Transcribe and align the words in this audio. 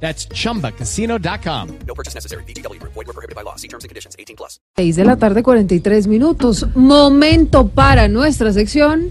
That's 0.00 0.28
chumbacasino.com. 0.28 1.68
No 1.86 1.94
purchase 1.94 2.14
necessary. 2.14 2.44
BGW. 2.44 2.80
Void 2.82 3.06
were 3.06 3.12
prohibited 3.12 3.34
by 3.34 3.42
law. 3.42 3.56
See 3.56 3.68
terms 3.68 3.84
and 3.84 3.88
conditions. 3.88 4.14
18 4.18 4.36
plus. 4.36 4.60
6 4.76 4.96
de 4.96 5.04
la 5.04 5.16
tarde, 5.16 5.42
43 5.42 6.06
minutos. 6.06 6.66
Momento 6.74 7.68
para 7.68 8.08
nuestra 8.08 8.52
sección. 8.52 9.08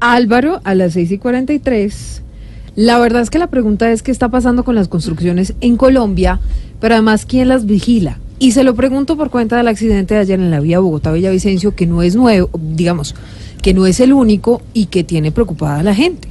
Álvaro, 0.00 0.60
a 0.64 0.74
las 0.74 0.92
6 0.92 1.12
y 1.12 1.18
43. 1.18 2.22
La 2.76 2.98
verdad 2.98 3.22
es 3.22 3.30
que 3.30 3.38
la 3.38 3.46
pregunta 3.46 3.90
es 3.90 4.02
qué 4.02 4.10
está 4.10 4.28
pasando 4.28 4.64
con 4.64 4.74
las 4.74 4.88
construcciones 4.88 5.54
en 5.60 5.76
Colombia, 5.76 6.40
pero 6.80 6.94
además 6.94 7.24
quién 7.24 7.48
las 7.48 7.64
vigila. 7.64 8.18
Y 8.38 8.52
se 8.52 8.64
lo 8.64 8.74
pregunto 8.74 9.16
por 9.16 9.30
cuenta 9.30 9.56
del 9.56 9.68
accidente 9.68 10.14
de 10.14 10.20
ayer 10.20 10.40
en 10.40 10.50
la 10.50 10.60
vía 10.60 10.80
Bogotá-Villavicencio, 10.80 11.74
que 11.74 11.86
no 11.86 12.02
es 12.02 12.16
nuevo, 12.16 12.50
digamos, 12.58 13.14
que 13.64 13.72
no 13.72 13.86
es 13.86 13.98
el 14.00 14.12
único 14.12 14.60
y 14.74 14.86
que 14.86 15.04
tiene 15.04 15.32
preocupada 15.32 15.80
a 15.80 15.82
la 15.82 15.94
gente. 15.94 16.28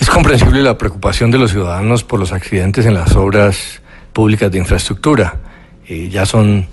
Es 0.00 0.08
comprensible 0.08 0.62
la 0.62 0.78
preocupación 0.78 1.30
de 1.30 1.36
los 1.36 1.50
ciudadanos 1.50 2.02
por 2.02 2.18
los 2.18 2.32
accidentes 2.32 2.86
en 2.86 2.94
las 2.94 3.14
obras 3.14 3.82
públicas 4.14 4.50
de 4.50 4.56
infraestructura. 4.56 5.36
Eh, 5.86 6.08
ya 6.08 6.24
son 6.24 6.66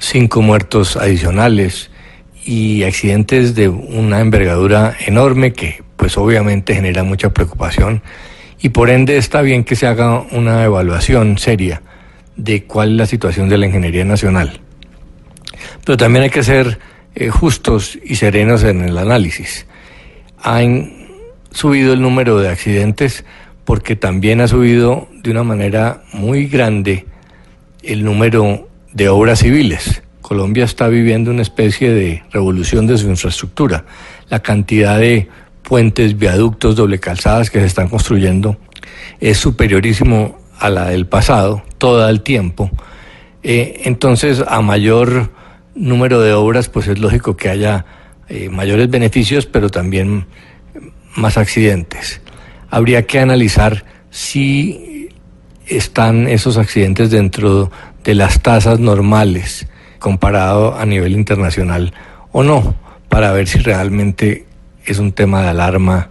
cinco 0.00 0.42
muertos 0.42 0.96
adicionales 0.96 1.92
y 2.44 2.82
accidentes 2.82 3.54
de 3.54 3.68
una 3.68 4.18
envergadura 4.18 4.96
enorme 5.06 5.52
que 5.52 5.84
pues 5.96 6.18
obviamente 6.18 6.74
genera 6.74 7.04
mucha 7.04 7.32
preocupación 7.32 8.02
y 8.60 8.70
por 8.70 8.90
ende 8.90 9.18
está 9.18 9.40
bien 9.40 9.62
que 9.62 9.76
se 9.76 9.86
haga 9.86 10.18
una 10.32 10.64
evaluación 10.64 11.38
seria 11.38 11.80
de 12.34 12.64
cuál 12.64 12.90
es 12.90 12.96
la 12.96 13.06
situación 13.06 13.48
de 13.48 13.58
la 13.58 13.66
ingeniería 13.66 14.04
nacional. 14.04 14.58
Pero 15.84 15.96
también 15.96 16.24
hay 16.24 16.30
que 16.30 16.42
ser 16.42 16.80
eh, 17.14 17.28
justos 17.28 17.98
y 18.04 18.16
serenos 18.16 18.64
en 18.64 18.82
el 18.82 18.98
análisis. 18.98 19.66
Han 20.38 21.08
subido 21.50 21.92
el 21.92 22.00
número 22.00 22.38
de 22.38 22.48
accidentes 22.48 23.24
porque 23.64 23.96
también 23.96 24.40
ha 24.40 24.48
subido 24.48 25.08
de 25.22 25.30
una 25.30 25.42
manera 25.42 26.02
muy 26.12 26.46
grande 26.46 27.06
el 27.82 28.04
número 28.04 28.68
de 28.92 29.08
obras 29.08 29.40
civiles. 29.40 30.02
Colombia 30.20 30.64
está 30.64 30.88
viviendo 30.88 31.30
una 31.30 31.42
especie 31.42 31.90
de 31.90 32.22
revolución 32.30 32.86
de 32.86 32.96
su 32.96 33.08
infraestructura. 33.08 33.84
La 34.28 34.40
cantidad 34.40 34.98
de 34.98 35.28
puentes, 35.62 36.16
viaductos, 36.16 36.76
doble 36.76 36.98
calzadas 36.98 37.50
que 37.50 37.60
se 37.60 37.66
están 37.66 37.88
construyendo 37.88 38.56
es 39.20 39.38
superiorísimo 39.38 40.38
a 40.58 40.70
la 40.70 40.88
del 40.88 41.06
pasado, 41.06 41.62
todo 41.78 42.08
el 42.08 42.22
tiempo. 42.22 42.70
Eh, 43.42 43.82
entonces, 43.84 44.42
a 44.46 44.60
mayor 44.60 45.30
número 45.74 46.20
de 46.20 46.32
obras, 46.32 46.68
pues 46.68 46.88
es 46.88 46.98
lógico 46.98 47.36
que 47.36 47.48
haya 47.48 47.84
eh, 48.28 48.48
mayores 48.48 48.90
beneficios, 48.90 49.46
pero 49.46 49.68
también 49.68 50.26
más 51.16 51.36
accidentes. 51.36 52.20
Habría 52.70 53.06
que 53.06 53.20
analizar 53.20 53.84
si 54.10 55.08
están 55.66 56.28
esos 56.28 56.56
accidentes 56.56 57.10
dentro 57.10 57.70
de 58.04 58.14
las 58.14 58.40
tasas 58.40 58.80
normales 58.80 59.66
comparado 59.98 60.76
a 60.76 60.84
nivel 60.84 61.12
internacional 61.12 61.92
o 62.32 62.42
no, 62.42 62.74
para 63.08 63.32
ver 63.32 63.46
si 63.46 63.58
realmente 63.58 64.46
es 64.84 64.98
un 64.98 65.12
tema 65.12 65.42
de 65.42 65.48
alarma 65.48 66.10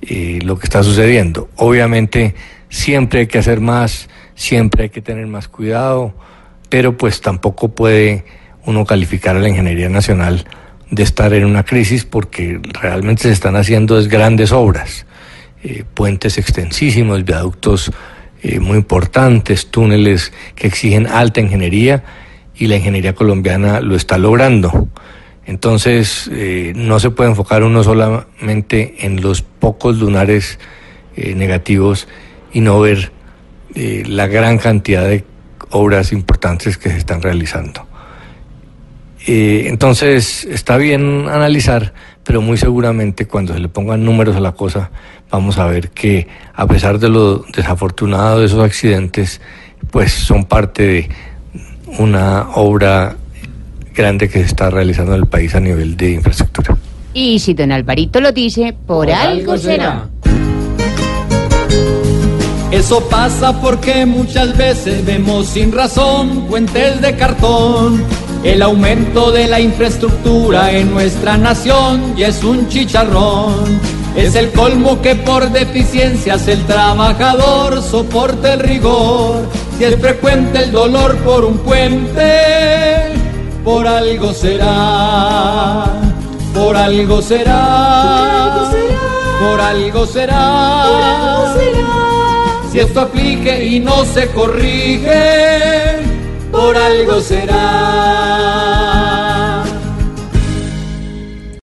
eh, 0.00 0.38
lo 0.42 0.58
que 0.58 0.64
está 0.64 0.82
sucediendo. 0.82 1.48
Obviamente 1.56 2.34
siempre 2.68 3.20
hay 3.20 3.26
que 3.26 3.38
hacer 3.38 3.60
más, 3.60 4.08
siempre 4.34 4.84
hay 4.84 4.90
que 4.90 5.02
tener 5.02 5.26
más 5.26 5.48
cuidado, 5.48 6.14
pero 6.68 6.96
pues 6.96 7.20
tampoco 7.20 7.68
puede 7.68 8.24
uno 8.64 8.84
calificar 8.84 9.36
a 9.36 9.40
la 9.40 9.48
ingeniería 9.48 9.88
nacional 9.88 10.44
de 10.90 11.02
estar 11.02 11.32
en 11.32 11.44
una 11.44 11.64
crisis 11.64 12.04
porque 12.04 12.60
realmente 12.80 13.24
se 13.24 13.32
están 13.32 13.56
haciendo 13.56 14.02
grandes 14.08 14.52
obras, 14.52 15.06
eh, 15.62 15.84
puentes 15.94 16.38
extensísimos, 16.38 17.24
viaductos 17.24 17.92
eh, 18.42 18.60
muy 18.60 18.78
importantes, 18.78 19.70
túneles 19.70 20.32
que 20.54 20.68
exigen 20.68 21.06
alta 21.06 21.40
ingeniería 21.40 22.04
y 22.54 22.66
la 22.66 22.76
ingeniería 22.76 23.14
colombiana 23.14 23.80
lo 23.80 23.96
está 23.96 24.18
logrando. 24.18 24.88
Entonces, 25.46 26.28
eh, 26.32 26.72
no 26.76 27.00
se 27.00 27.10
puede 27.10 27.30
enfocar 27.30 27.62
uno 27.62 27.82
solamente 27.82 29.06
en 29.06 29.20
los 29.20 29.42
pocos 29.42 29.98
lunares 29.98 30.58
negativos 31.16 32.06
y 32.52 32.60
no 32.60 32.78
ver 32.78 33.10
la 33.74 34.28
gran 34.28 34.58
cantidad 34.58 35.02
de 35.04 35.24
obras 35.70 36.12
importantes 36.12 36.78
que 36.78 36.90
se 36.90 36.98
están 36.98 37.22
realizando. 37.22 37.88
Eh, 39.30 39.68
entonces, 39.68 40.46
está 40.46 40.78
bien 40.78 41.28
analizar, 41.28 41.92
pero 42.24 42.40
muy 42.40 42.56
seguramente 42.56 43.26
cuando 43.26 43.52
se 43.52 43.60
le 43.60 43.68
pongan 43.68 44.02
números 44.02 44.34
a 44.36 44.40
la 44.40 44.52
cosa, 44.52 44.90
vamos 45.30 45.58
a 45.58 45.66
ver 45.66 45.90
que 45.90 46.26
a 46.54 46.66
pesar 46.66 46.98
de 46.98 47.10
lo 47.10 47.44
desafortunado 47.54 48.40
de 48.40 48.46
esos 48.46 48.64
accidentes, 48.64 49.42
pues 49.90 50.12
son 50.12 50.46
parte 50.46 50.82
de 50.82 51.08
una 51.98 52.48
obra 52.54 53.16
grande 53.94 54.30
que 54.30 54.38
se 54.38 54.46
está 54.46 54.70
realizando 54.70 55.12
en 55.12 55.20
el 55.20 55.26
país 55.26 55.54
a 55.54 55.60
nivel 55.60 55.94
de 55.94 56.12
infraestructura. 56.12 56.78
Y 57.12 57.38
si 57.38 57.52
don 57.52 57.70
Alvarito 57.70 58.22
lo 58.22 58.32
dice, 58.32 58.74
por, 58.86 59.10
algo 59.10 59.58
será. 59.58 60.08
Eso 62.70 63.06
pasa 63.10 63.60
porque 63.60 64.06
muchas 64.06 64.56
veces 64.56 65.04
vemos 65.04 65.48
sin 65.48 65.70
razón 65.70 66.46
puentes 66.46 67.02
de 67.02 67.14
cartón 67.14 68.02
el 68.44 68.62
aumento 68.62 69.30
de 69.32 69.46
la 69.46 69.60
infraestructura 69.60 70.72
en 70.72 70.90
nuestra 70.90 71.36
nación 71.36 72.14
y 72.16 72.22
es 72.22 72.42
un 72.44 72.68
chicharrón. 72.68 73.80
Es 74.16 74.34
el 74.34 74.50
colmo 74.52 75.00
que 75.00 75.14
por 75.14 75.50
deficiencias 75.50 76.48
el 76.48 76.64
trabajador 76.66 77.82
soporte 77.82 78.54
el 78.54 78.60
rigor. 78.60 79.46
Si 79.76 79.84
es 79.84 79.96
frecuente 79.96 80.64
el 80.64 80.72
dolor 80.72 81.16
por 81.18 81.44
un 81.44 81.58
puente, 81.58 83.12
por 83.64 83.86
algo 83.86 84.32
será, 84.32 85.84
por 86.54 86.76
algo 86.76 87.22
será, 87.22 88.70
por 89.40 89.60
algo 89.60 90.06
será. 90.06 91.54
Si 92.72 92.80
esto 92.80 93.00
aplique 93.02 93.64
y 93.64 93.80
no 93.80 94.04
se 94.04 94.26
corrige, 94.28 95.87
por 96.50 96.76
algo 96.76 97.20
será. 97.20 98.97